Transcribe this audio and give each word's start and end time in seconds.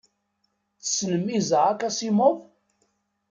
Tessnem 0.81 1.27
Isaac 1.37 1.79
Asimov? 1.87 2.37